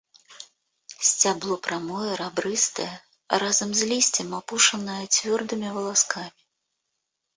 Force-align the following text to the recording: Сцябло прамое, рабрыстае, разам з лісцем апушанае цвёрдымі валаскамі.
Сцябло 1.09 1.57
прамое, 1.67 2.07
рабрыстае, 2.21 2.89
разам 3.43 3.69
з 3.83 3.91
лісцем 3.91 4.27
апушанае 4.41 4.99
цвёрдымі 5.15 5.67
валаскамі. 5.77 6.31